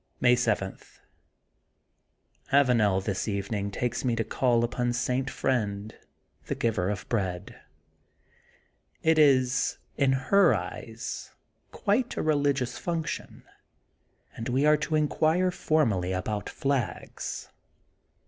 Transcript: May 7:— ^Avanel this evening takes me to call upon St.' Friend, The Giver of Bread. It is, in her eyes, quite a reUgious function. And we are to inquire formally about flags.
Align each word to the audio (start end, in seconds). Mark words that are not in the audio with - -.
May 0.19 0.35
7:— 0.35 0.79
^Avanel 2.51 3.03
this 3.03 3.27
evening 3.27 3.69
takes 3.69 4.03
me 4.03 4.15
to 4.15 4.23
call 4.23 4.63
upon 4.63 4.93
St.' 4.93 5.29
Friend, 5.29 5.93
The 6.47 6.55
Giver 6.55 6.89
of 6.89 7.07
Bread. 7.07 7.61
It 9.03 9.19
is, 9.19 9.77
in 9.97 10.13
her 10.13 10.55
eyes, 10.55 11.29
quite 11.71 12.17
a 12.17 12.23
reUgious 12.23 12.79
function. 12.79 13.43
And 14.35 14.49
we 14.49 14.65
are 14.65 14.77
to 14.77 14.95
inquire 14.95 15.51
formally 15.51 16.13
about 16.13 16.49
flags. 16.49 17.49